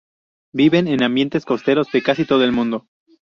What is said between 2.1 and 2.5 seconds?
todo